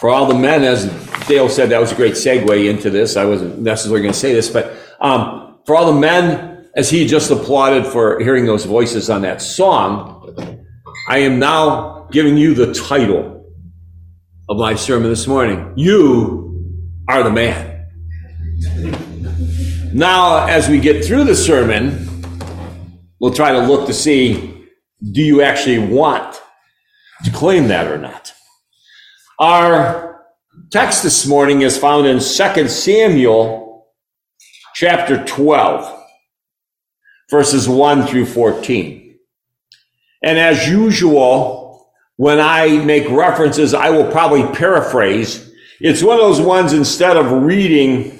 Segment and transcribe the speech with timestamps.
[0.00, 0.86] for all the men, as
[1.26, 3.16] Dale said, that was a great segue into this.
[3.16, 7.06] I wasn't necessarily going to say this, but um, for all the men, as he
[7.06, 10.14] just applauded for hearing those voices on that song,
[11.08, 13.52] I am now giving you the title
[14.48, 15.72] of my sermon this morning.
[15.76, 16.78] You
[17.08, 17.86] are the man.
[19.92, 22.06] Now, as we get through the sermon,
[23.20, 24.54] we'll try to look to see
[25.12, 26.40] do you actually want
[27.24, 28.32] to claim that or not?
[29.40, 30.24] Our
[30.70, 33.86] text this morning is found in 2 Samuel
[34.74, 36.04] chapter 12,
[37.30, 39.16] verses 1 through 14.
[40.24, 45.48] And as usual, when I make references, I will probably paraphrase.
[45.80, 48.18] It's one of those ones instead of reading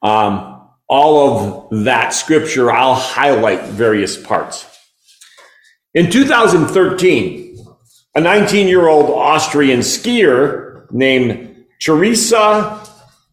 [0.00, 4.64] um, all of that scripture, I'll highlight various parts.
[5.92, 7.43] In 2013,
[8.14, 12.80] a 19 year old Austrian skier named Teresa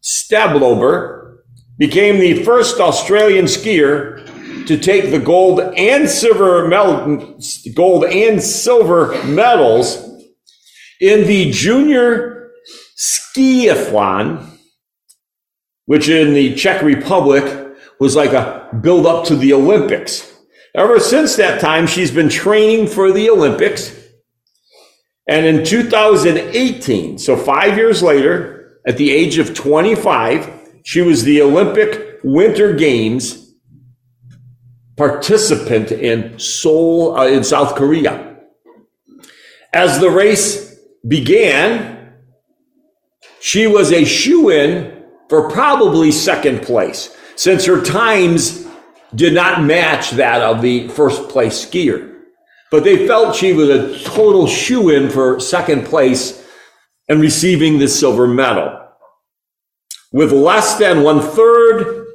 [0.02, 1.38] Stadlober
[1.78, 4.26] became the first Australian skier
[4.66, 7.38] to take the gold and silver medal,
[7.74, 9.96] gold and silver medals
[11.00, 12.50] in the junior
[12.96, 14.48] skiathlon,
[15.86, 20.28] which in the Czech Republic was like a build up to the Olympics.
[20.74, 24.01] Ever since that time, she's been training for the Olympics
[25.32, 30.50] and in 2018, so five years later, at the age of 25,
[30.84, 33.54] she was the Olympic Winter Games
[34.94, 38.40] participant in Seoul, uh, in South Korea.
[39.72, 42.12] As the race began,
[43.40, 48.66] she was a shoe in for probably second place, since her times
[49.14, 52.11] did not match that of the first place skier
[52.72, 56.42] but they felt she was a total shoe in for second place
[57.06, 58.88] and receiving the silver medal.
[60.10, 62.06] With less than one third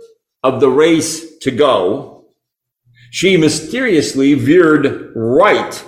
[0.42, 2.26] of the race to go,
[3.12, 5.86] she mysteriously veered right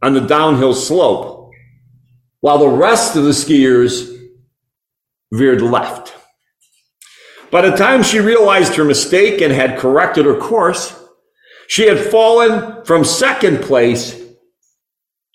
[0.00, 1.50] on the downhill slope,
[2.40, 4.18] while the rest of the skiers
[5.30, 6.14] veered left.
[7.50, 11.03] By the time she realized her mistake and had corrected her course,
[11.74, 14.16] she had fallen from second place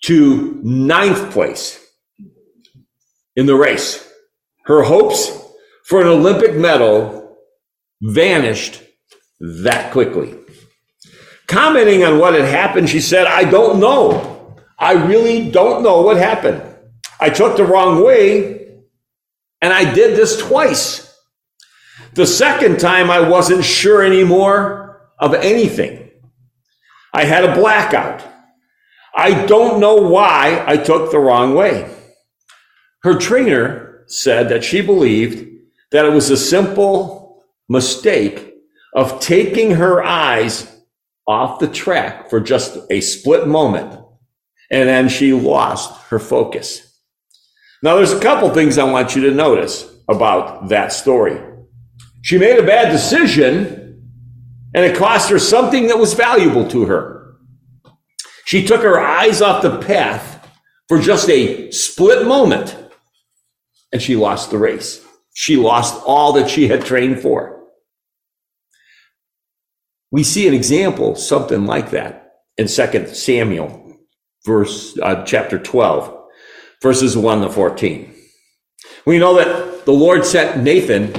[0.02, 1.86] to ninth place
[3.36, 4.10] in the race.
[4.64, 5.30] Her hopes
[5.84, 7.36] for an Olympic medal
[8.00, 8.82] vanished
[9.38, 10.34] that quickly.
[11.46, 14.56] Commenting on what had happened, she said, I don't know.
[14.78, 16.62] I really don't know what happened.
[17.20, 18.78] I took the wrong way
[19.60, 21.14] and I did this twice.
[22.14, 25.99] The second time, I wasn't sure anymore of anything.
[27.12, 28.26] I had a blackout.
[29.14, 31.92] I don't know why I took the wrong way.
[33.02, 35.46] Her trainer said that she believed
[35.90, 38.54] that it was a simple mistake
[38.94, 40.66] of taking her eyes
[41.26, 43.98] off the track for just a split moment.
[44.70, 46.86] And then she lost her focus.
[47.82, 51.40] Now, there's a couple things I want you to notice about that story.
[52.22, 53.79] She made a bad decision
[54.74, 57.36] and it cost her something that was valuable to her.
[58.44, 60.48] She took her eyes off the path
[60.88, 62.76] for just a split moment
[63.92, 65.04] and she lost the race.
[65.34, 67.60] She lost all that she had trained for.
[70.10, 73.96] We see an example, something like that in 2 Samuel,
[74.44, 76.24] verse, uh, chapter 12,
[76.82, 78.12] verses 1 to 14.
[79.06, 81.12] We know that the Lord sent Nathan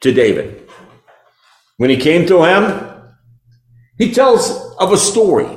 [0.00, 0.68] to David.
[1.76, 2.83] When he came to him,
[3.98, 5.48] he tells of a story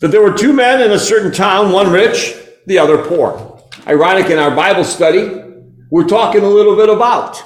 [0.00, 2.34] that there were two men in a certain town, one rich,
[2.66, 3.62] the other poor.
[3.86, 5.42] Ironic in our Bible study,
[5.90, 7.42] we're talking a little bit about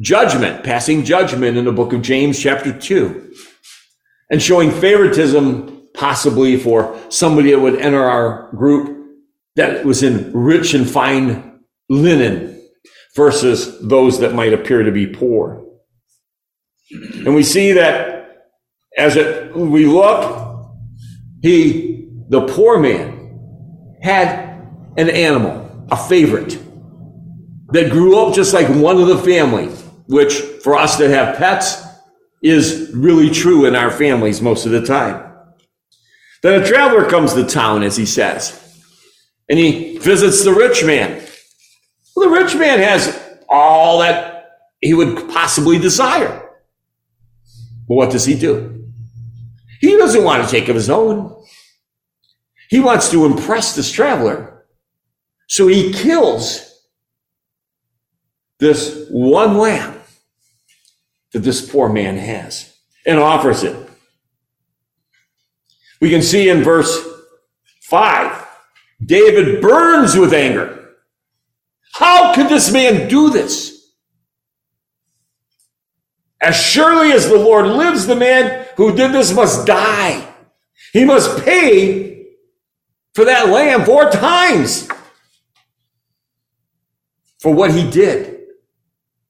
[0.00, 3.32] judgment, passing judgment in the book of James, chapter 2,
[4.30, 8.94] and showing favoritism possibly for somebody that would enter our group
[9.56, 12.60] that was in rich and fine linen
[13.14, 15.64] versus those that might appear to be poor.
[16.90, 18.13] And we see that
[18.96, 20.70] as it, we look,
[21.42, 26.58] he, the poor man, had an animal, a favorite,
[27.72, 29.66] that grew up just like one of the family,
[30.06, 31.82] which for us that have pets
[32.42, 35.32] is really true in our families most of the time.
[36.42, 38.60] Then a traveler comes to town, as he says,
[39.48, 41.22] and he visits the rich man.
[42.14, 43.18] Well, the rich man has
[43.48, 44.50] all that
[44.80, 46.42] he would possibly desire.
[47.88, 48.83] But what does he do?
[49.84, 51.44] He doesn't want to take of his own.
[52.70, 54.64] He wants to impress this traveler
[55.46, 56.72] So he kills
[58.58, 60.00] this one lamb
[61.32, 63.76] that this poor man has and offers it.
[66.00, 67.06] We can see in verse
[67.82, 68.46] 5,
[69.04, 70.94] David burns with anger.
[71.92, 73.73] How could this man do this?
[76.44, 80.28] As surely as the Lord lives, the man who did this must die.
[80.92, 82.26] He must pay
[83.14, 84.86] for that lamb four times
[87.40, 88.42] for what he did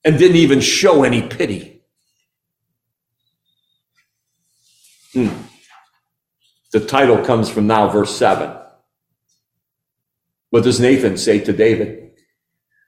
[0.04, 1.84] and didn't even show any pity.
[5.12, 5.28] Hmm.
[6.72, 8.56] The title comes from now, verse 7.
[10.50, 12.10] What does Nathan say to David?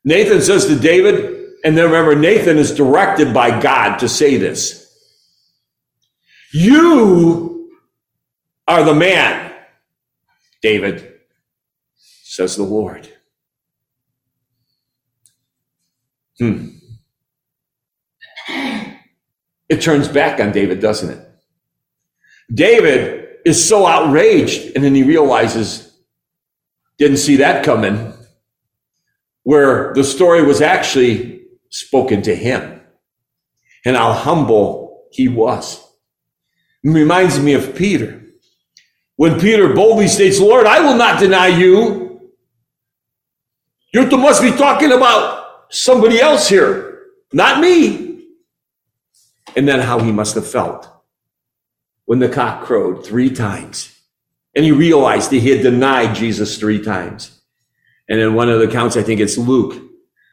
[0.05, 1.36] Nathan says to David,
[1.67, 4.89] and then remember, Nathan is directed by God to say this.
[6.53, 7.73] You
[8.69, 9.53] are the man,
[10.63, 11.15] David,
[12.23, 13.13] says the Lord.
[16.39, 16.69] Hmm.
[19.69, 21.29] It turns back on David, doesn't it?
[22.55, 25.99] David is so outraged, and then he realizes,
[26.97, 28.13] didn't see that coming,
[29.43, 31.36] where the story was actually
[31.71, 32.81] spoken to him
[33.85, 35.83] and how humble he was.
[36.83, 38.23] It reminds me of Peter.
[39.17, 42.33] When Peter boldly states, Lord, I will not deny you.
[43.93, 48.25] You must be talking about somebody else here, not me.
[49.57, 50.87] And then how he must have felt
[52.05, 53.99] when the cock crowed three times.
[54.55, 57.41] And he realized that he had denied Jesus three times.
[58.09, 59.83] And in one of the accounts, I think it's Luke,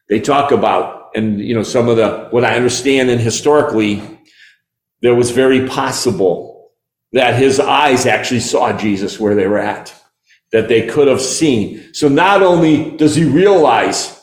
[0.10, 4.02] they talk about, and you know, some of the, what I understand and historically,
[5.02, 6.72] there was very possible
[7.12, 9.94] that his eyes actually saw Jesus where they were at,
[10.52, 11.94] that they could have seen.
[11.94, 14.20] So not only does he realize,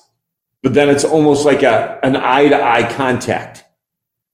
[0.62, 3.64] but then it's almost like a, an eye to eye contact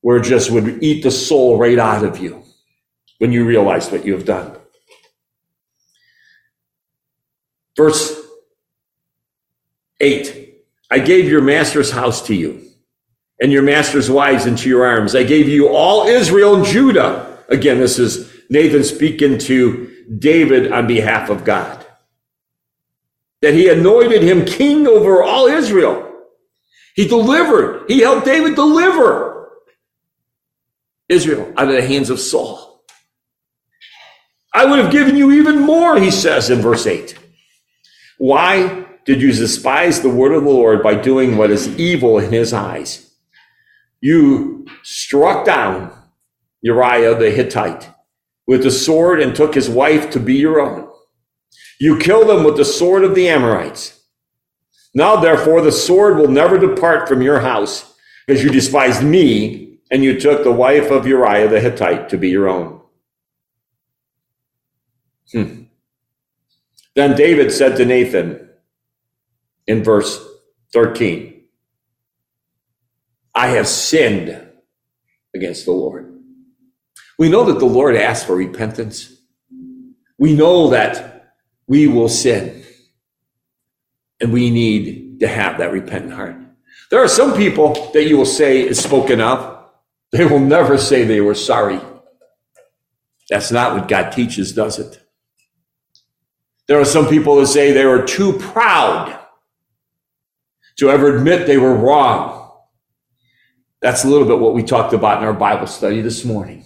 [0.01, 2.43] where it just would eat the soul right out of you
[3.19, 4.57] when you realize what you have done.
[7.77, 8.19] Verse
[10.01, 10.46] 8
[10.91, 12.63] I gave your master's house to you
[13.41, 15.15] and your master's wives into your arms.
[15.15, 17.39] I gave you all Israel and Judah.
[17.49, 21.85] Again, this is Nathan speaking to David on behalf of God.
[23.43, 26.03] That he anointed him king over all Israel.
[26.95, 29.51] He delivered, he helped David deliver
[31.09, 32.85] Israel out of the hands of Saul.
[34.55, 37.19] I would have given you even more, he says in verse 8.
[38.17, 42.33] Why did you despise the word of the Lord by doing what is evil in
[42.33, 43.15] his eyes?
[44.01, 45.97] You struck down
[46.61, 47.89] Uriah the Hittite
[48.49, 50.91] with the sword and took his wife to be your own.
[51.79, 54.03] You killed him with the sword of the Amorites.
[54.93, 57.95] Now, therefore, the sword will never depart from your house
[58.27, 62.29] because you despised me and you took the wife of Uriah the Hittite to be
[62.29, 62.81] your own.
[65.31, 65.63] Hmm.
[66.97, 68.46] Then David said to Nathan
[69.67, 70.25] in verse
[70.73, 71.43] 13,
[73.35, 74.49] I have sinned
[75.35, 76.13] against the Lord.
[77.19, 79.13] We know that the Lord asks for repentance.
[80.19, 81.35] We know that
[81.67, 82.63] we will sin
[84.21, 86.37] and we need to have that repentant heart.
[86.91, 89.65] There are some people that you will say is spoken of.
[90.13, 91.81] They will never say they were sorry.
[93.29, 95.03] That's not what God teaches, does it?
[96.69, 99.26] There are some people that say they were too proud
[100.77, 102.51] to ever admit they were wrong.
[103.81, 106.65] That's a little bit what we talked about in our Bible study this morning.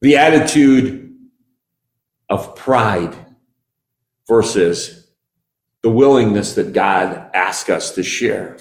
[0.00, 1.14] The attitude
[2.28, 3.14] of pride
[4.28, 5.08] versus
[5.82, 8.58] the willingness that God asks us to share,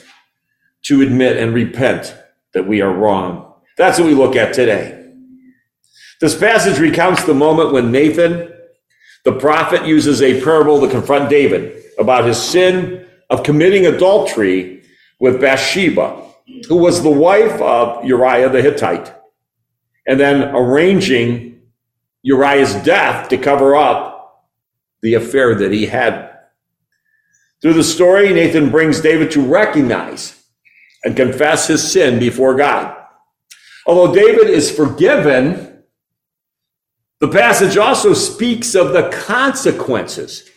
[0.84, 2.16] to admit and repent
[2.54, 3.54] that we are wrong.
[3.78, 5.12] That's what we look at today.
[6.22, 8.52] This passage recounts the moment when Nathan
[9.26, 14.84] the prophet uses a parable to confront David about his sin of committing adultery
[15.20, 16.24] with Bathsheba,
[16.68, 19.14] who was the wife of Uriah the Hittite,
[20.08, 21.62] and then arranging
[22.22, 24.46] Uriah's death to cover up
[25.02, 26.32] the affair that he had.
[27.62, 30.44] Through the story, Nathan brings David to recognize
[31.04, 32.96] and confess his sin before God.
[33.86, 35.84] Although David is forgiven,
[37.20, 40.50] the passage also speaks of the consequences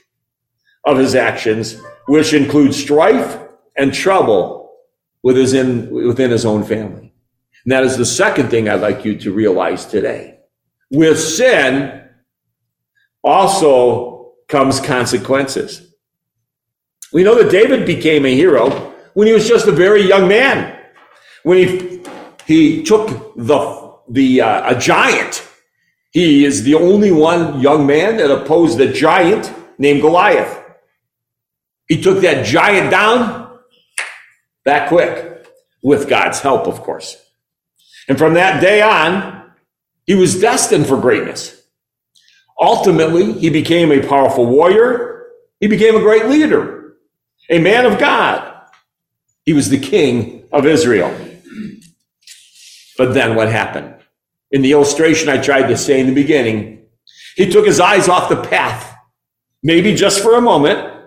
[0.84, 3.38] of his actions, which includes strife
[3.76, 4.72] and trouble
[5.22, 7.12] within, within his own family.
[7.64, 10.38] And that is the second thing I'd like you to realize today.
[10.90, 12.08] With sin
[13.22, 15.94] also comes consequences.
[17.12, 18.70] We know that David became a hero
[19.12, 20.78] when he was just a very young man.
[21.42, 22.02] When he,
[22.46, 25.46] he took the, the, uh, a giant.
[26.12, 30.67] He is the only one young man that opposed a giant named Goliath.
[31.88, 33.59] He took that giant down
[34.64, 35.47] that quick
[35.83, 37.16] with God's help, of course.
[38.09, 39.50] And from that day on,
[40.07, 41.62] he was destined for greatness.
[42.61, 45.26] Ultimately, he became a powerful warrior.
[45.61, 46.95] He became a great leader,
[47.49, 48.54] a man of God.
[49.45, 51.14] He was the king of Israel.
[52.97, 53.95] But then what happened?
[54.50, 56.87] In the illustration I tried to say in the beginning,
[57.37, 58.95] he took his eyes off the path,
[59.62, 60.97] maybe just for a moment.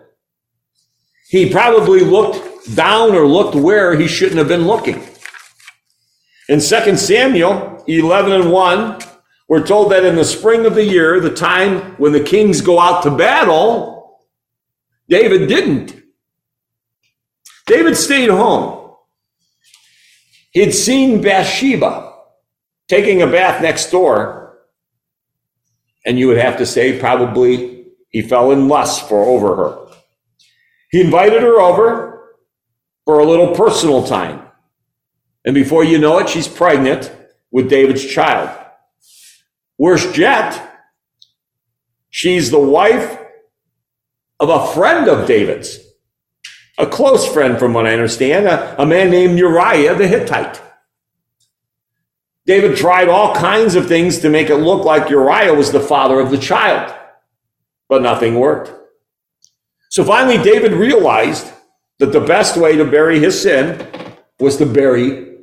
[1.31, 5.01] He probably looked down or looked where he shouldn't have been looking.
[6.49, 8.99] In 2 Samuel 11 and 1,
[9.47, 12.81] we're told that in the spring of the year, the time when the kings go
[12.81, 14.19] out to battle,
[15.07, 16.03] David didn't.
[17.65, 18.93] David stayed home.
[20.51, 22.13] He'd seen Bathsheba
[22.89, 24.59] taking a bath next door,
[26.05, 29.80] and you would have to say probably he fell in lust for over her.
[30.91, 32.35] He invited her over
[33.05, 34.45] for a little personal time.
[35.45, 37.11] And before you know it, she's pregnant
[37.49, 38.55] with David's child.
[39.77, 40.79] Worse yet,
[42.09, 43.19] she's the wife
[44.39, 45.79] of a friend of David's,
[46.77, 50.61] a close friend, from what I understand, a, a man named Uriah the Hittite.
[52.45, 56.19] David tried all kinds of things to make it look like Uriah was the father
[56.19, 56.93] of the child,
[57.87, 58.80] but nothing worked.
[59.91, 61.53] So finally, David realized
[61.99, 63.87] that the best way to bury his sin
[64.39, 65.37] was to bury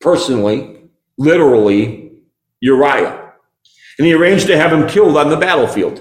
[0.00, 2.10] personally, literally,
[2.60, 3.20] Uriah
[4.00, 6.00] and he arranged to have him killed on the battlefield.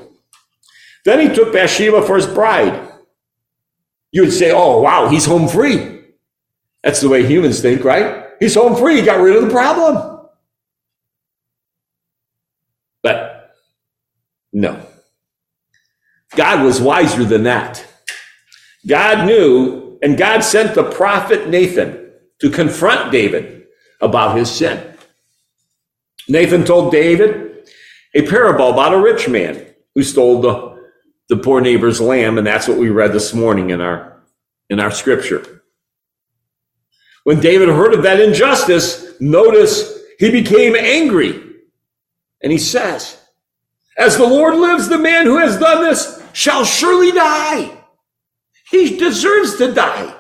[1.04, 2.94] Then he took Bathsheba for his bride.
[4.14, 6.06] You would say, oh, wow, he's home free.
[6.82, 8.28] That's the way humans think, right?
[8.40, 9.02] He's home free.
[9.02, 10.30] He got rid of the problem.
[13.04, 13.54] But
[14.54, 14.82] no.
[16.38, 17.86] God was wiser than that.
[18.88, 23.68] God knew, and God sent the prophet Nathan to confront David
[24.02, 24.96] about his sin.
[26.28, 27.70] Nathan told David,
[28.14, 30.80] a parable about a rich man who stole the,
[31.28, 34.10] the poor neighbor's lamb, and that's what we read this morning in our
[34.70, 35.64] in our scripture.
[37.24, 41.44] When David heard of that injustice, notice he became angry.
[42.42, 43.20] And he says,
[43.98, 47.79] As the Lord lives, the man who has done this shall surely die.
[48.70, 50.16] He deserves to die.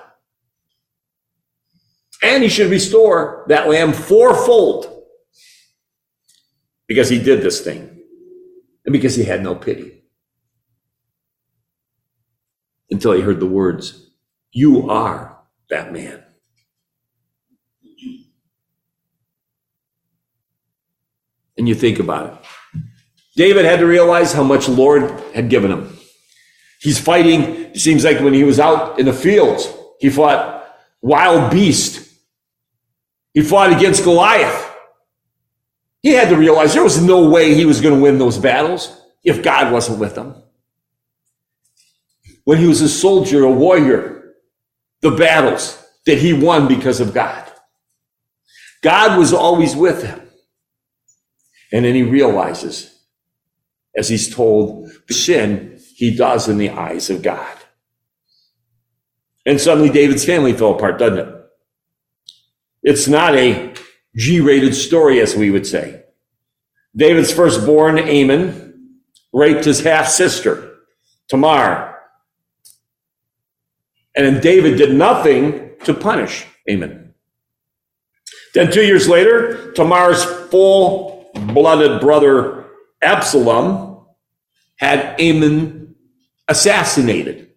[2.21, 5.03] And he should restore that lamb fourfold
[6.87, 8.01] because he did this thing
[8.85, 10.03] and because he had no pity.
[12.91, 14.09] Until he heard the words,
[14.51, 15.37] You are
[15.69, 16.23] that man.
[21.55, 22.81] And you think about it.
[23.35, 25.98] David had to realize how much the Lord had given him.
[26.79, 30.65] He's fighting, seems like when he was out in the fields, he fought
[31.01, 32.09] wild beast.
[33.33, 34.65] He fought against Goliath.
[36.01, 38.95] He had to realize there was no way he was going to win those battles
[39.23, 40.35] if God wasn't with him.
[42.45, 44.35] When he was a soldier, a warrior,
[45.01, 47.51] the battles that he won because of God.
[48.81, 50.21] God was always with him.
[51.73, 53.03] And then he realizes,
[53.95, 57.57] as he's told, sin he does in the eyes of God.
[59.45, 61.35] And suddenly David's family fell apart, doesn't it?
[62.83, 63.73] It's not a
[64.15, 66.03] G rated story, as we would say.
[66.95, 69.01] David's firstborn, Amnon,
[69.33, 70.77] raped his half sister,
[71.27, 71.99] Tamar.
[74.15, 77.13] And then David did nothing to punish Amnon.
[78.53, 82.67] Then two years later, Tamar's full blooded brother,
[83.01, 84.05] Absalom,
[84.77, 85.79] had Amnon
[86.49, 87.51] assassinated.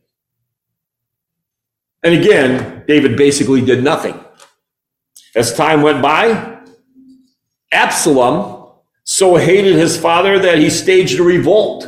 [2.02, 4.22] And again, David basically did nothing.
[5.34, 6.60] As time went by,
[7.72, 8.68] Absalom
[9.04, 11.86] so hated his father that he staged a revolt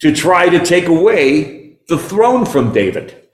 [0.00, 3.28] to try to take away the throne from David.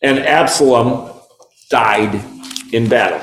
[0.00, 1.12] And Absalom
[1.70, 2.22] died
[2.72, 3.20] in battle.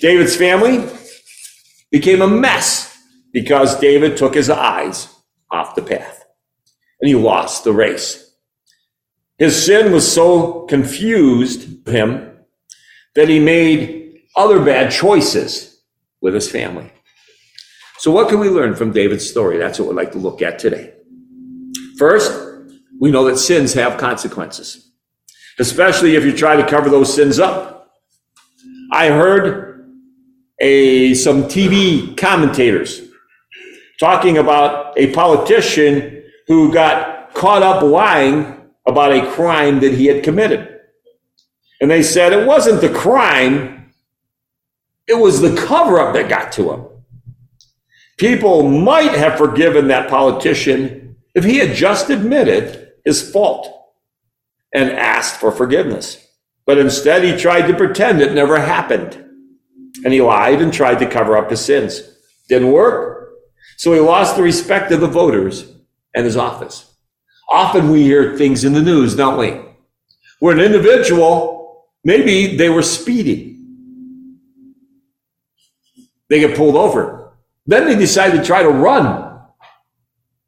[0.00, 0.86] David's family
[1.90, 2.98] became a mess
[3.32, 5.19] because David took his eyes
[5.50, 6.24] off the path
[7.00, 8.34] and he lost the race.
[9.38, 12.30] His sin was so confused him
[13.14, 15.82] that he made other bad choices
[16.20, 16.92] with his family.
[17.98, 19.58] So, what can we learn from David's story?
[19.58, 20.94] That's what we'd like to look at today.
[21.98, 22.32] First,
[22.98, 24.92] we know that sins have consequences,
[25.58, 27.92] especially if you try to cover those sins up.
[28.92, 29.90] I heard
[30.60, 33.09] a, some TV commentators
[34.00, 40.24] talking about a politician who got caught up lying about a crime that he had
[40.24, 40.80] committed.
[41.80, 43.92] And they said it wasn't the crime,
[45.06, 46.86] it was the cover up that got to him.
[48.16, 53.92] People might have forgiven that politician if he had just admitted his fault
[54.74, 56.26] and asked for forgiveness.
[56.66, 59.14] But instead, he tried to pretend it never happened.
[60.04, 62.02] And he lied and tried to cover up his sins.
[62.48, 63.19] Didn't work.
[63.80, 65.72] So he lost the respect of the voters
[66.14, 66.92] and his office.
[67.48, 69.58] Often we hear things in the news, don't we?
[70.38, 74.36] Where an individual, maybe they were speeding.
[76.28, 77.20] They get pulled over
[77.70, 79.40] then they decide to try to run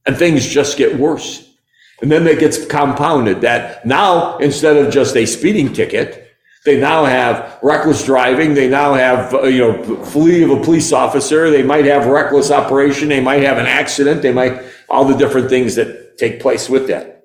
[0.05, 1.55] and things just get worse.
[2.03, 6.32] And then it gets compounded that now instead of just a speeding ticket,
[6.64, 8.54] they now have reckless driving.
[8.54, 11.50] They now have, uh, you know, flee of a police officer.
[11.50, 13.09] They might have reckless operation.
[13.09, 14.23] They might have an accident.
[14.23, 17.25] They might, all the different things that take place with that.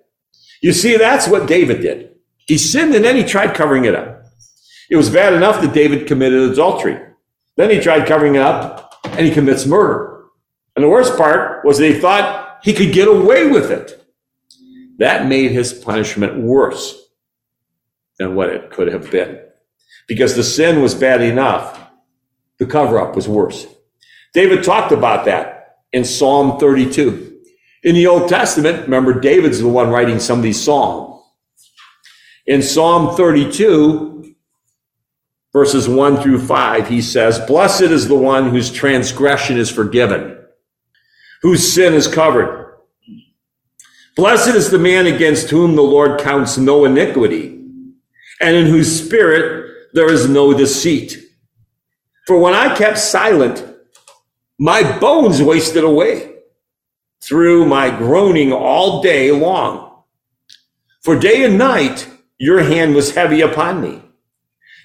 [0.61, 2.15] You see, that's what David did.
[2.47, 4.23] He sinned and then he tried covering it up.
[4.89, 6.99] It was bad enough that David committed adultery.
[7.57, 10.23] Then he tried covering it up and he commits murder.
[10.75, 14.03] And the worst part was that he thought he could get away with it.
[14.97, 17.06] That made his punishment worse
[18.17, 19.39] than what it could have been.
[20.07, 21.79] Because the sin was bad enough,
[22.59, 23.67] the cover up was worse.
[24.33, 27.41] David talked about that in Psalm 32.
[27.83, 31.23] In the Old Testament, remember, David's the one writing some of these Psalms.
[32.45, 34.35] In Psalm 32,
[35.51, 40.37] verses 1 through 5, he says, Blessed is the one whose transgression is forgiven,
[41.41, 42.77] whose sin is covered.
[44.15, 47.56] Blessed is the man against whom the Lord counts no iniquity,
[48.41, 51.17] and in whose spirit there is no deceit.
[52.25, 53.65] For when I kept silent,
[54.59, 56.35] my bones wasted away
[57.21, 60.03] through my groaning all day long.
[61.03, 64.01] For day and night your hand was heavy upon me.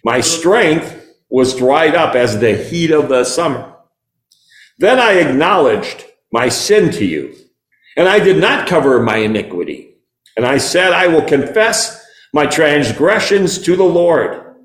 [0.04, 3.74] My strength was dried up as the heat of the summer.
[4.78, 7.34] Then I acknowledged my sin to you,
[7.96, 9.96] and I did not cover my iniquity.
[10.36, 12.01] And I said, I will confess
[12.32, 14.56] my transgressions to the Lord,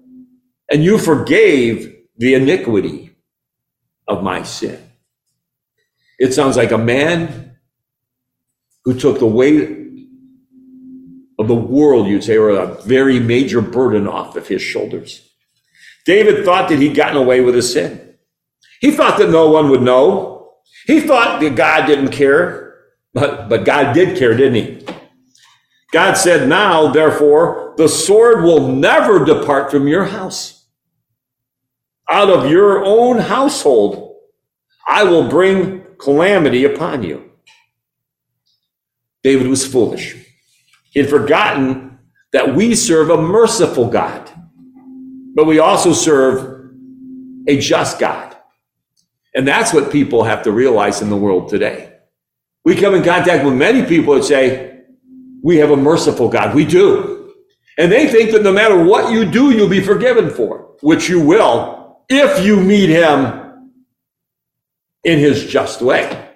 [0.72, 3.16] and you forgave the iniquity
[4.08, 4.82] of my sin.
[6.18, 7.58] It sounds like a man
[8.86, 9.78] who took the weight
[11.40, 15.30] of the world, you'd say, or a very major burden off of his shoulders.
[16.06, 18.16] David thought that he'd gotten away with his sin.
[18.80, 20.54] He thought that no one would know.
[20.86, 22.76] He thought that God didn't care,
[23.14, 24.97] but, but God did care, didn't he?
[25.92, 30.66] God said, Now, therefore, the sword will never depart from your house.
[32.10, 34.16] Out of your own household,
[34.88, 37.32] I will bring calamity upon you.
[39.24, 40.16] David was foolish.
[40.92, 42.00] He had forgotten
[42.32, 44.30] that we serve a merciful God
[45.38, 46.72] but we also serve
[47.48, 48.36] a just God.
[49.36, 51.94] And that's what people have to realize in the world today.
[52.66, 54.77] We come in contact with many people that say,
[55.44, 56.56] we have a merciful God.
[56.56, 57.34] We do.
[57.78, 61.22] And they think that no matter what you do, you'll be forgiven for, which you
[61.22, 63.72] will if you meet him
[65.04, 66.30] in his just way.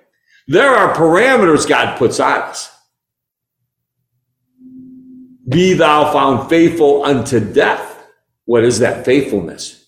[0.48, 2.72] There are parameters God puts on us.
[5.48, 8.08] Be thou found faithful unto death.
[8.46, 9.88] What is that faithfulness?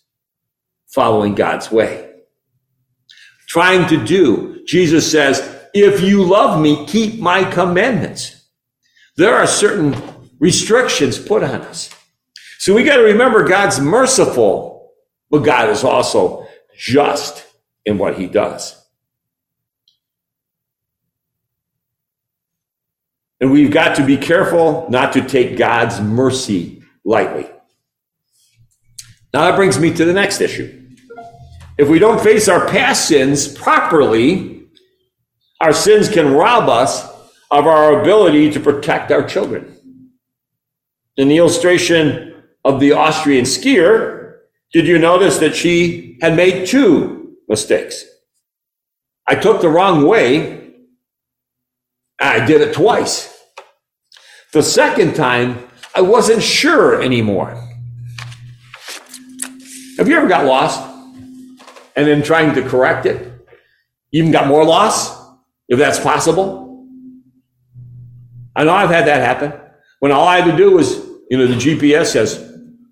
[0.88, 2.10] Following God's way.
[3.47, 4.63] Trying to do.
[4.65, 5.41] Jesus says,
[5.73, 8.42] if you love me, keep my commandments.
[9.15, 9.95] There are certain
[10.39, 11.93] restrictions put on us.
[12.58, 14.93] So we got to remember God's merciful,
[15.30, 16.47] but God is also
[16.78, 17.45] just
[17.86, 18.80] in what he does.
[23.39, 27.45] And we've got to be careful not to take God's mercy lightly.
[29.34, 30.82] Now that brings me to the next issue.
[31.78, 34.67] If we don't face our past sins properly,
[35.60, 37.12] our sins can rob us
[37.54, 39.78] of our ability to protect our children.
[41.18, 44.38] In the illustration of the Austrian skier,
[44.74, 48.06] did you notice that she had made two mistakes?
[49.28, 50.72] I took the wrong way.
[52.20, 53.32] I did it twice.
[54.52, 57.54] The second time, I wasn't sure anymore.
[60.00, 60.82] Have you ever got lost
[61.96, 63.32] and then trying to correct it?
[64.10, 65.22] You Even got more lost,
[65.70, 66.62] if that's possible?
[68.56, 69.60] I know I've had that happen.
[70.00, 70.98] When all I had to do was,
[71.30, 72.38] you know, the GPS says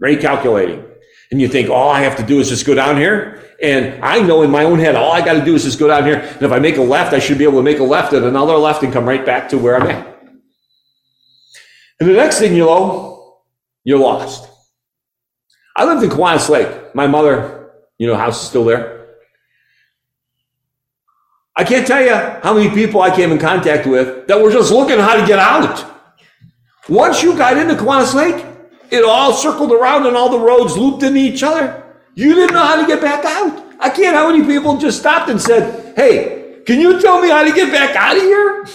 [0.01, 0.87] recalculating.
[1.31, 3.41] And you think, all I have to do is just go down here.
[3.61, 5.87] And I know in my own head, all I got to do is just go
[5.87, 6.19] down here.
[6.19, 8.25] And if I make a left, I should be able to make a left and
[8.25, 10.07] another left and come right back to where I'm at.
[11.99, 13.37] And the next thing you know,
[13.83, 14.49] you're lost.
[15.75, 16.95] I lived in Kiwanis Lake.
[16.95, 19.00] My mother, you know, house is still there.
[21.55, 24.71] I can't tell you how many people I came in contact with that were just
[24.71, 25.85] looking how to get out.
[26.87, 28.45] Once you got into Kiwanis Lake,
[28.89, 31.83] it all circled around and all the roads looped into each other.
[32.15, 33.65] You didn't know how to get back out.
[33.79, 34.15] I can't.
[34.15, 37.71] How many people just stopped and said, Hey, can you tell me how to get
[37.71, 38.65] back out of here?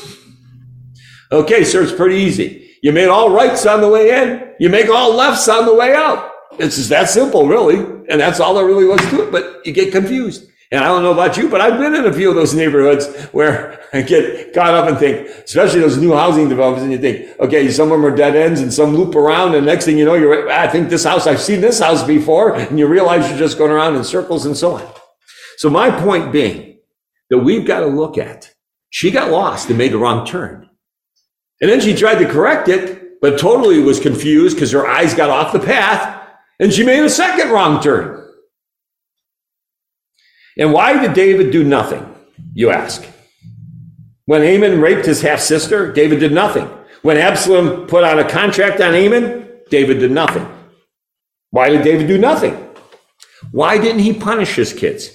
[1.33, 2.71] Okay, sir, it's pretty easy.
[2.83, 4.55] You made all rights on the way in.
[4.59, 6.31] You make all lefts on the way out.
[6.59, 7.77] It's just that simple, really.
[8.09, 9.33] And that's all there really was to it.
[9.33, 10.49] But you get confused.
[10.73, 13.07] And I don't know about you, but I've been in a few of those neighborhoods
[13.27, 17.39] where I get caught up and think, especially those new housing developments, and you think,
[17.39, 20.05] okay, some of them are dead ends and some loop around, and next thing you
[20.05, 23.29] know, you're, ah, I think this house, I've seen this house before, and you realize
[23.29, 24.93] you're just going around in circles and so on.
[25.59, 26.79] So my point being
[27.31, 28.53] that we've got to look at,
[28.91, 30.69] she got lost and made the wrong turn.
[31.61, 35.31] And then she tried to correct it, but totally was confused because her eyes got
[35.31, 38.26] off the path, and she made a second wrong turn.
[40.59, 42.15] And why did David do nothing,
[42.55, 43.07] you ask?
[44.25, 46.69] When Amnon raped his half sister, David did nothing.
[47.03, 50.47] When Absalom put on a contract on Amnon, David did nothing.
[51.51, 52.55] Why did David do nothing?
[53.53, 55.11] Why didn't he punish his kids?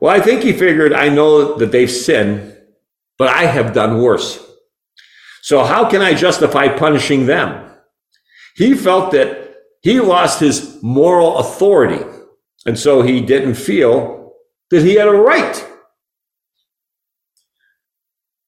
[0.00, 2.56] Well, I think he figured, I know that they've sinned,
[3.18, 4.38] but I have done worse.
[5.42, 7.70] So how can I justify punishing them?
[8.56, 12.04] He felt that he lost his moral authority.
[12.66, 14.19] And so he didn't feel
[14.70, 15.66] that he had a right.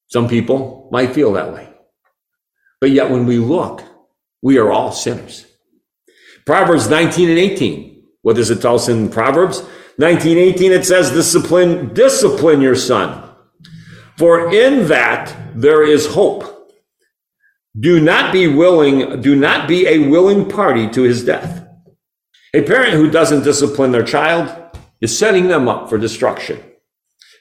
[0.06, 1.68] Some people might feel that way.
[2.80, 3.82] But yet, when we look,
[4.42, 5.46] we are all sinners.
[6.44, 8.04] Proverbs 19 and 18.
[8.22, 9.62] What does it tell us in Proverbs?
[9.98, 13.30] 19, 18, it says, discipline, discipline your son.
[14.16, 16.44] For in that there is hope.
[17.78, 21.66] Do not be willing, do not be a willing party to his death.
[22.54, 24.62] A parent who doesn't discipline their child
[25.03, 26.62] is setting them up for destruction.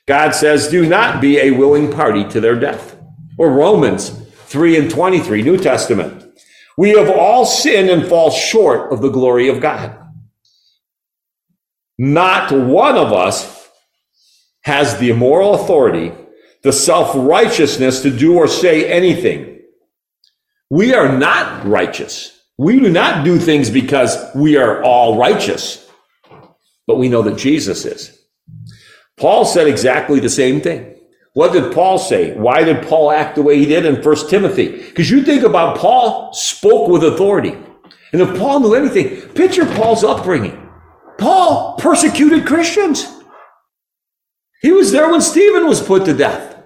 [0.07, 2.97] God says, do not be a willing party to their death.
[3.37, 6.27] Or Romans 3 and 23, New Testament.
[6.75, 9.97] We have all sinned and fall short of the glory of God.
[11.99, 13.69] Not one of us
[14.63, 16.11] has the moral authority,
[16.63, 19.59] the self righteousness to do or say anything.
[20.69, 22.39] We are not righteous.
[22.57, 25.90] We do not do things because we are all righteous
[26.91, 28.19] but we know that Jesus is.
[29.15, 30.93] Paul said exactly the same thing.
[31.31, 32.33] What did Paul say?
[32.33, 34.67] Why did Paul act the way he did in First Timothy?
[34.89, 37.55] Because you think about Paul spoke with authority.
[38.11, 40.69] And if Paul knew anything, picture Paul's upbringing.
[41.17, 43.07] Paul persecuted Christians.
[44.61, 46.61] He was there when Stephen was put to death.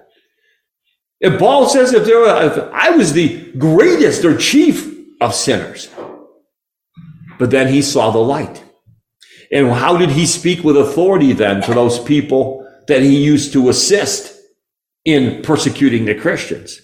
[1.21, 5.87] And Paul says, if, there were, if I was the greatest or chief of sinners.
[7.37, 8.64] But then he saw the light.
[9.51, 13.69] And how did he speak with authority then to those people that he used to
[13.69, 14.39] assist
[15.03, 16.81] in persecuting the Christians?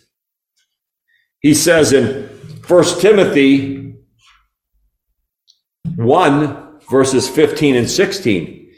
[1.39, 2.30] He says in
[2.67, 3.95] 1 Timothy
[5.95, 8.71] 1, verses 15 and 16,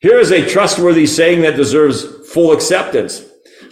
[0.00, 3.24] here is a trustworthy saying that deserves full acceptance.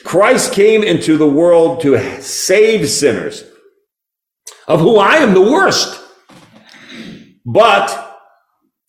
[0.05, 3.45] Christ came into the world to save sinners,
[4.67, 6.01] of who I am the worst.
[7.45, 8.08] But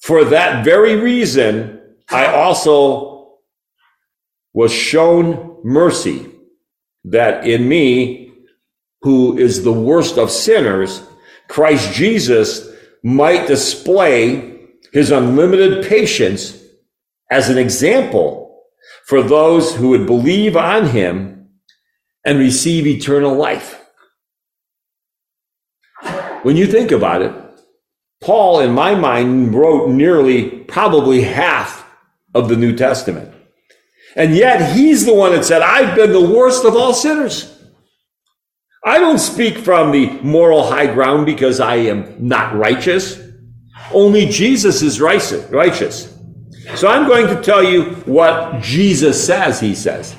[0.10, 3.38] for that very reason, I also
[4.54, 6.32] was shown mercy
[7.04, 8.34] that in me,
[9.04, 11.04] who is the worst of sinners,
[11.48, 12.68] Christ Jesus
[13.04, 14.58] might display
[14.92, 16.60] his unlimited patience
[17.30, 18.64] as an example
[19.06, 21.50] for those who would believe on him
[22.26, 23.80] and receive eternal life.
[26.42, 27.49] When you think about it,
[28.22, 31.86] Paul, in my mind, wrote nearly probably half
[32.34, 33.34] of the New Testament.
[34.16, 37.56] And yet he's the one that said, I've been the worst of all sinners.
[38.86, 43.20] I don't speak from the moral high ground because I am not righteous.
[43.94, 46.18] Only Jesus is righteous.
[46.76, 50.16] So I'm going to tell you what Jesus says, he says.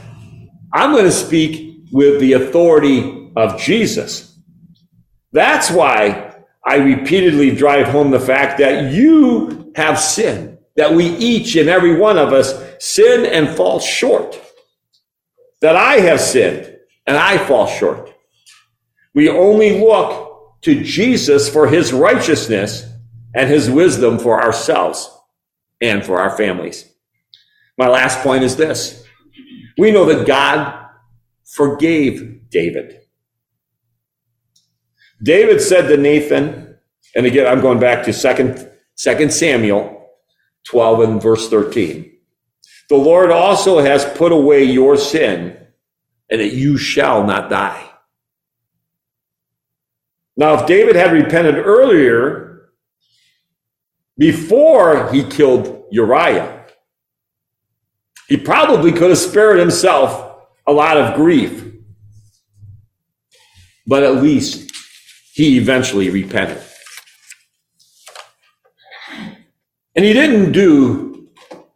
[0.72, 4.38] I'm going to speak with the authority of Jesus.
[5.32, 6.29] That's why
[6.64, 11.98] I repeatedly drive home the fact that you have sinned, that we each and every
[11.98, 14.38] one of us sin and fall short.
[15.60, 18.14] That I have sinned and I fall short.
[19.14, 22.86] We only look to Jesus for his righteousness
[23.34, 25.10] and his wisdom for ourselves
[25.80, 26.90] and for our families.
[27.78, 29.04] My last point is this.
[29.78, 30.86] We know that God
[31.44, 32.99] forgave David.
[35.22, 36.76] David said to Nathan,
[37.14, 40.08] and again, I'm going back to second, second Samuel
[40.68, 42.10] 12 and verse 13.
[42.88, 45.56] The Lord also has put away your sin
[46.30, 47.86] and that you shall not die.
[50.36, 52.70] Now, if David had repented earlier,
[54.16, 56.66] before he killed Uriah,
[58.28, 61.66] he probably could have spared himself a lot of grief.
[63.86, 64.69] But at least
[65.32, 66.62] he eventually repented.
[69.94, 71.28] And he didn't do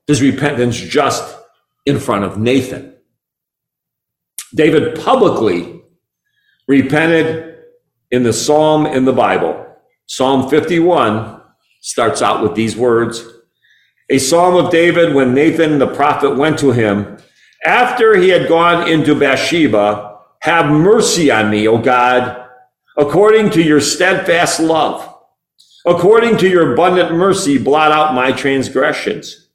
[0.06, 1.36] his repentance just
[1.86, 2.94] in front of Nathan.
[4.54, 5.82] David publicly
[6.66, 7.58] repented
[8.10, 9.66] in the psalm in the Bible.
[10.06, 11.40] Psalm 51
[11.80, 13.26] starts out with these words
[14.10, 17.18] A psalm of David when Nathan the prophet went to him
[17.64, 22.43] after he had gone into Bathsheba Have mercy on me, O God,
[22.96, 25.10] according to your steadfast love.
[25.86, 29.48] According to your abundant mercy, blot out my transgressions.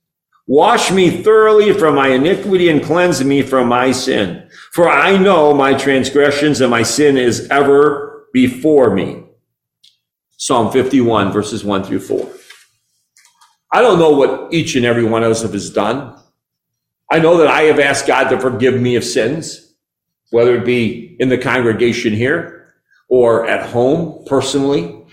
[0.47, 4.47] Wash me thoroughly from my iniquity and cleanse me from my sin.
[4.71, 9.23] For I know my transgressions and my sin is ever before me.
[10.37, 12.31] Psalm 51 verses 1 through 4.
[13.71, 16.15] I don't know what each and every one of us has done.
[17.11, 19.75] I know that I have asked God to forgive me of sins,
[20.31, 22.58] whether it be in the congregation here
[23.09, 25.03] or at home personally.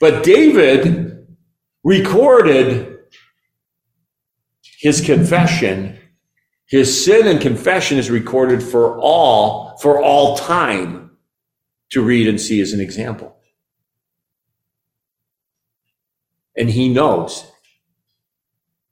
[0.00, 1.36] But David
[1.84, 2.98] recorded
[4.62, 5.98] his confession.
[6.66, 11.10] His sin and confession is recorded for all, for all time
[11.90, 13.36] to read and see as an example.
[16.56, 17.50] And he knows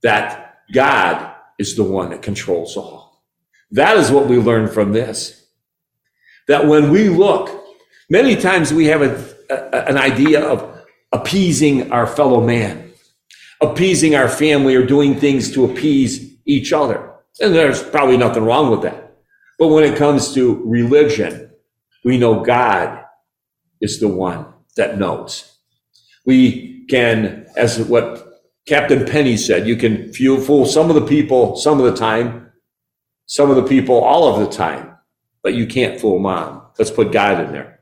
[0.03, 3.25] that God is the one that controls all.
[3.71, 5.38] That is what we learn from this.
[6.49, 7.51] That when we look,
[8.11, 10.83] many times we have a, a, an idea of
[11.13, 12.93] appeasing our fellow man,
[13.61, 17.13] appeasing our family, or doing things to appease each other.
[17.41, 19.17] And there's probably nothing wrong with that.
[19.59, 21.51] But when it comes to religion,
[22.05, 23.05] we know God
[23.81, 25.57] is the one that knows.
[26.25, 28.29] We can, as what
[28.67, 32.53] Captain Penny said, you can fool some of the people some of the time,
[33.27, 34.98] some of the people all of the time,
[35.43, 36.63] but you can't fool mom.
[36.79, 37.81] Let's put God in there.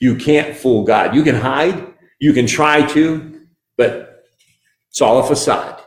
[0.00, 1.14] You can't fool God.
[1.14, 3.40] You can hide, you can try to,
[3.76, 4.24] but
[4.90, 5.80] it's all a facade.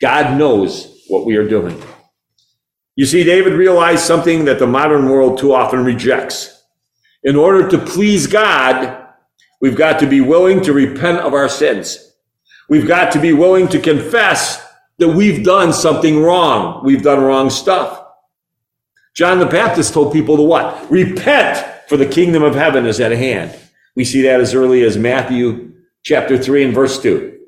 [0.00, 1.80] God knows what we are doing.
[2.96, 6.62] You see, David realized something that the modern world too often rejects.
[7.22, 9.06] In order to please God,
[9.60, 12.14] we've got to be willing to repent of our sins.
[12.68, 14.66] We've got to be willing to confess
[14.98, 16.84] that we've done something wrong.
[16.84, 18.01] We've done wrong stuff.
[19.14, 20.90] John the Baptist told people to what?
[20.90, 23.58] Repent, for the kingdom of heaven is at hand.
[23.94, 25.72] We see that as early as Matthew
[26.02, 27.38] chapter 3 and verse 2.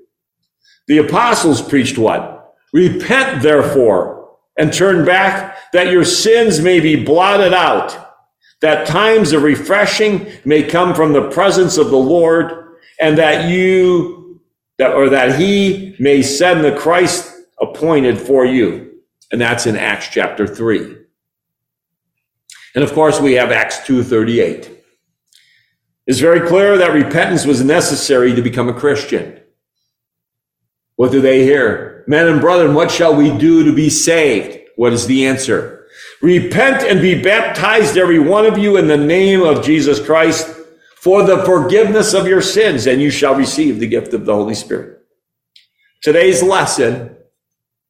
[0.86, 2.54] The apostles preached what?
[2.72, 8.14] Repent therefore and turn back that your sins may be blotted out,
[8.60, 14.40] that times of refreshing may come from the presence of the Lord, and that you,
[14.78, 19.00] that, or that he may send the Christ appointed for you.
[19.32, 21.03] And that's in Acts chapter 3.
[22.74, 24.70] And of course, we have Acts 2.38.
[26.06, 29.40] It's very clear that repentance was necessary to become a Christian.
[30.96, 32.04] What do they hear?
[32.06, 34.58] Men and brethren, what shall we do to be saved?
[34.76, 35.86] What is the answer?
[36.20, 40.54] Repent and be baptized, every one of you, in the name of Jesus Christ
[41.04, 44.54] for the forgiveness of your sins, and you shall receive the gift of the Holy
[44.54, 45.00] Spirit.
[46.02, 47.14] Today's lesson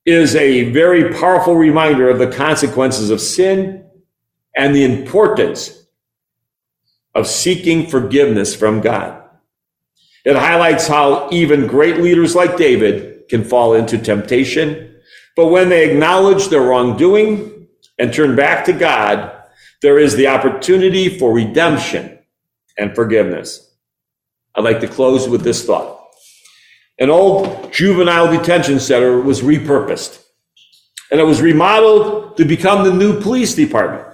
[0.04, 3.83] is a very powerful reminder of the consequences of sin
[4.56, 5.84] and the importance
[7.14, 9.22] of seeking forgiveness from God.
[10.24, 14.96] It highlights how even great leaders like David can fall into temptation,
[15.36, 19.32] but when they acknowledge their wrongdoing and turn back to God,
[19.82, 22.18] there is the opportunity for redemption
[22.78, 23.74] and forgiveness.
[24.54, 26.00] I'd like to close with this thought.
[26.98, 30.24] An old juvenile detention center was repurposed
[31.10, 34.13] and it was remodeled to become the new police department.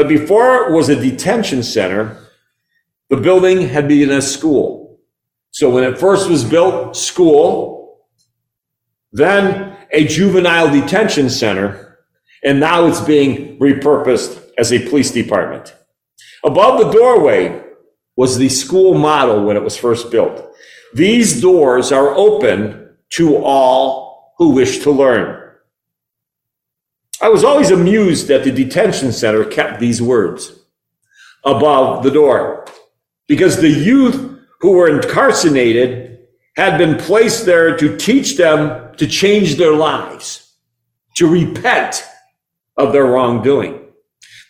[0.00, 2.16] But before it was a detention center,
[3.10, 4.98] the building had been a school.
[5.50, 8.06] So when it first was built, school,
[9.12, 11.98] then a juvenile detention center,
[12.42, 15.76] and now it's being repurposed as a police department.
[16.44, 17.62] Above the doorway
[18.16, 20.50] was the school model when it was first built.
[20.94, 25.39] These doors are open to all who wish to learn.
[27.22, 30.58] I was always amused that the detention center kept these words
[31.44, 32.66] above the door
[33.28, 36.18] because the youth who were incarcerated
[36.56, 40.54] had been placed there to teach them to change their lives,
[41.16, 42.04] to repent
[42.76, 43.80] of their wrongdoing.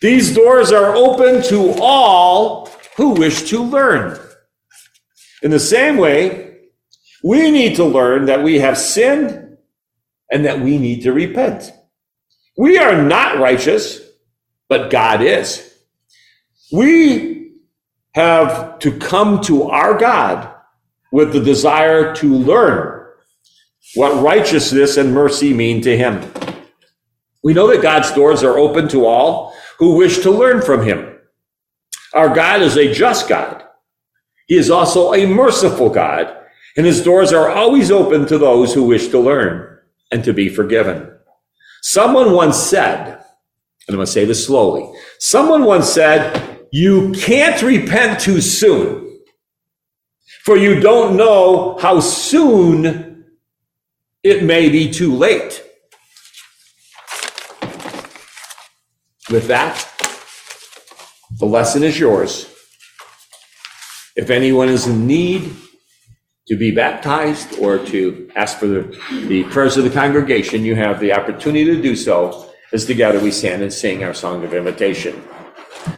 [0.01, 4.19] These doors are open to all who wish to learn.
[5.43, 6.57] In the same way,
[7.23, 9.57] we need to learn that we have sinned
[10.31, 11.71] and that we need to repent.
[12.57, 14.01] We are not righteous,
[14.67, 15.67] but God is.
[16.71, 17.53] We
[18.13, 20.53] have to come to our God
[21.11, 23.05] with the desire to learn
[23.95, 26.31] what righteousness and mercy mean to him.
[27.43, 31.17] We know that God's doors are open to all who wish to learn from him.
[32.13, 33.63] Our God is a just God.
[34.47, 36.35] He is also a merciful God,
[36.75, 39.79] and his doors are always open to those who wish to learn
[40.11, 41.10] and to be forgiven.
[41.81, 43.19] Someone once said, and
[43.89, 44.91] I'm going to say this slowly.
[45.19, 49.19] Someone once said, you can't repent too soon,
[50.43, 53.25] for you don't know how soon
[54.23, 55.63] it may be too late.
[59.29, 59.87] With that,
[61.39, 62.47] the lesson is yours.
[64.15, 65.53] If anyone is in need
[66.51, 68.81] to be baptized or to ask for the,
[69.29, 73.31] the prayers of the congregation, you have the opportunity to do so as together we
[73.31, 75.23] stand and sing our song of invitation.